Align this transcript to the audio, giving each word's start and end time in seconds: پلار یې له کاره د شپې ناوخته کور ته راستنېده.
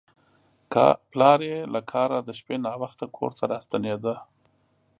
پلار 1.11 1.39
یې 1.49 1.57
له 1.73 1.81
کاره 1.91 2.17
د 2.21 2.29
شپې 2.39 2.55
ناوخته 2.65 3.05
کور 3.17 3.31
ته 3.39 3.43
راستنېده. 3.53 4.15